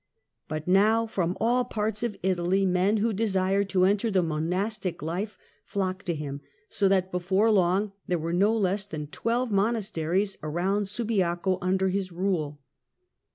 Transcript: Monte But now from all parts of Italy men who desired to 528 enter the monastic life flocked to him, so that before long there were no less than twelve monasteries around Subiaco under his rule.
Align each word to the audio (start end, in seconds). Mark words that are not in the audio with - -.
Monte 0.49 0.63
But 0.65 0.71
now 0.71 1.05
from 1.05 1.37
all 1.39 1.63
parts 1.63 2.01
of 2.01 2.17
Italy 2.23 2.65
men 2.65 2.97
who 2.97 3.13
desired 3.13 3.69
to 3.69 3.81
528 3.81 3.91
enter 3.91 4.09
the 4.11 4.27
monastic 4.27 5.03
life 5.03 5.37
flocked 5.63 6.07
to 6.07 6.15
him, 6.15 6.41
so 6.69 6.87
that 6.87 7.11
before 7.11 7.51
long 7.51 7.91
there 8.07 8.17
were 8.17 8.33
no 8.33 8.57
less 8.57 8.87
than 8.87 9.05
twelve 9.05 9.51
monasteries 9.51 10.39
around 10.41 10.87
Subiaco 10.87 11.59
under 11.61 11.89
his 11.89 12.11
rule. 12.11 12.59